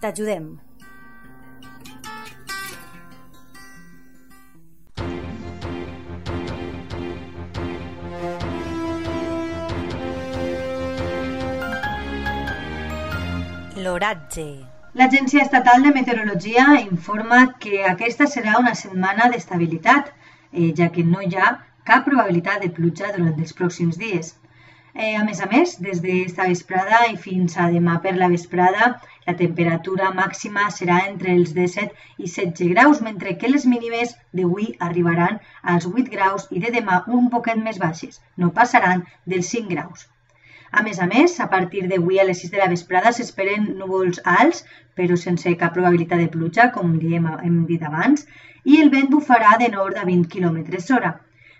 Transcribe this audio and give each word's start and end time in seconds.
t'ajudem. 0.00 0.48
L'oratge. 13.78 14.44
L'Agència 14.98 15.42
Estatal 15.44 15.84
de 15.86 15.90
Meteorologia 15.94 16.64
informa 16.80 17.38
que 17.62 17.84
aquesta 17.90 18.26
serà 18.26 18.58
una 18.58 18.74
setmana 18.80 19.28
d'estabilitat, 19.32 20.10
eh, 20.52 20.72
ja 20.78 20.88
que 20.94 21.04
no 21.06 21.22
hi 21.22 21.36
ha 21.36 21.52
cap 21.90 22.04
probabilitat 22.08 22.64
de 22.64 22.70
pluja 22.78 23.12
durant 23.14 23.38
els 23.44 23.54
pròxims 23.60 23.98
dies. 24.00 24.34
Eh, 24.94 25.14
a 25.20 25.22
més 25.24 25.40
a 25.44 25.46
més, 25.50 25.74
des 25.84 26.00
d'esta 26.04 26.46
vesprada 26.48 26.98
i 27.12 27.16
fins 27.24 27.56
a 27.60 27.68
demà 27.72 27.98
per 28.04 28.14
la 28.16 28.28
vesprada, 28.32 28.86
la 29.26 29.34
temperatura 29.40 30.10
màxima 30.16 30.68
serà 30.76 30.98
entre 31.08 31.34
els 31.38 31.52
17 31.56 32.24
i 32.24 32.30
16 32.34 32.70
graus, 32.72 33.02
mentre 33.08 33.34
que 33.40 33.50
les 33.52 33.66
mínimes 33.72 34.14
d'avui 34.32 34.70
arribaran 34.86 35.40
als 35.74 35.86
8 35.90 36.08
graus 36.14 36.48
i 36.50 36.62
de 36.64 36.72
demà 36.78 37.02
un 37.18 37.28
poquet 37.34 37.60
més 37.66 37.80
baixes, 37.84 38.22
no 38.36 38.54
passaran 38.60 39.04
dels 39.34 39.52
5 39.56 39.74
graus. 39.74 40.08
A 40.70 40.82
més 40.88 40.98
a 41.04 41.06
més, 41.12 41.38
a 41.40 41.48
partir 41.52 41.84
d'avui 41.92 42.18
a 42.20 42.26
les 42.30 42.40
6 42.44 42.56
de 42.56 42.62
la 42.62 42.72
vesprada 42.72 43.12
s'esperen 43.18 43.70
núvols 43.82 44.24
alts, 44.38 44.64
però 44.96 45.16
sense 45.20 45.54
cap 45.62 45.76
probabilitat 45.76 46.24
de 46.24 46.32
pluja, 46.34 46.70
com 46.74 46.96
diem, 47.04 47.28
hem 47.44 47.62
dit 47.70 47.84
abans, 47.92 48.26
i 48.64 48.80
el 48.82 48.92
vent 48.96 49.08
bufarà 49.14 49.56
de 49.62 49.68
nord 49.76 50.00
a 50.00 50.04
20 50.08 50.28
km 50.34 50.60
hora. 50.96 51.18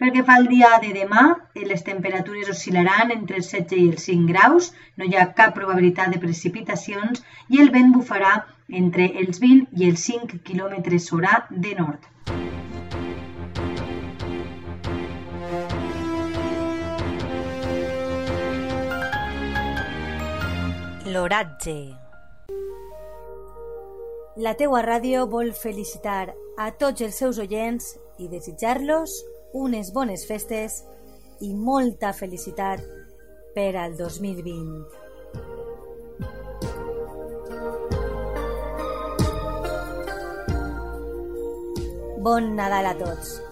Pel 0.00 0.14
que 0.14 0.22
fa 0.24 0.38
al 0.40 0.46
dia 0.48 0.68
de 0.80 0.94
demà, 0.96 1.22
les 1.70 1.82
temperatures 1.84 2.48
oscil·laran 2.48 3.10
entre 3.12 3.36
els 3.36 3.50
16 3.52 3.76
i 3.76 3.88
els 3.92 4.04
5 4.08 4.30
graus, 4.30 4.68
no 4.96 5.04
hi 5.04 5.12
ha 5.12 5.26
cap 5.36 5.50
probabilitat 5.52 6.14
de 6.14 6.20
precipitacions 6.22 7.20
i 7.52 7.60
el 7.60 7.68
vent 7.74 7.90
bufarà 7.92 8.30
entre 8.80 9.10
els 9.20 9.42
20 9.42 9.76
i 9.76 9.90
els 9.90 10.04
5 10.08 10.38
km 10.46 10.78
hora 11.12 11.34
de 11.50 11.74
nord. 11.76 12.08
L'oratge. 21.12 21.76
La 24.48 24.56
teua 24.56 24.80
ràdio 24.88 25.26
vol 25.28 25.52
felicitar 25.52 26.32
a 26.56 26.70
tots 26.84 27.04
els 27.04 27.20
seus 27.20 27.42
oients 27.44 27.92
i 28.16 28.32
desitjar-los 28.32 29.18
unes 29.52 29.92
bones 29.92 30.26
festes 30.26 30.84
i 31.40 31.54
molta 31.54 32.12
felicitat 32.12 32.82
per 33.54 33.74
al 33.76 33.96
2020. 33.98 34.84
Bon 42.20 42.52
Nadal 42.54 42.92
a 42.92 42.94
tots! 43.00 43.49